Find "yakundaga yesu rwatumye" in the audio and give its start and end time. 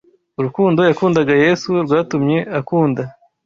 0.89-2.37